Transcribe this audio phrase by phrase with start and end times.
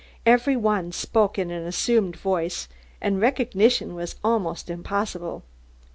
[0.25, 2.67] Every one spoke in an assumed voice,
[3.01, 5.43] and recognition was almost impossible.